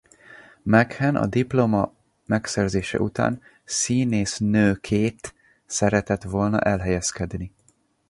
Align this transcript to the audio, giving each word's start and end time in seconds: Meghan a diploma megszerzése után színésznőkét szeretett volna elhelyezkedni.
Meghan 0.63 1.15
a 1.15 1.25
diploma 1.27 1.93
megszerzése 2.25 2.99
után 2.99 3.41
színésznőkét 3.63 5.33
szeretett 5.65 6.23
volna 6.23 6.59
elhelyezkedni. 6.61 7.51